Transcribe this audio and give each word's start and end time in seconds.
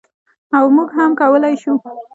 او 0.57 0.65
موږ 0.75 0.89
هم 0.97 1.11
کولی 1.19 1.55
شو. 1.61 1.73